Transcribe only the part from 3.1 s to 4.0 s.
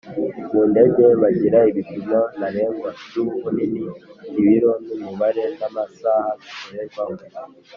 ubunini,